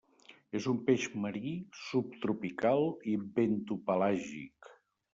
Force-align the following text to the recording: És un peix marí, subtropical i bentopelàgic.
És 0.59 0.67
un 0.71 0.79
peix 0.87 1.05
marí, 1.25 1.51
subtropical 1.83 2.85
i 3.15 3.17
bentopelàgic. 3.39 4.77